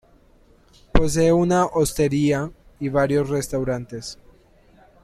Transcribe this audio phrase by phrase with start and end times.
[0.91, 4.17] Posee una hostería y varios restaurantes.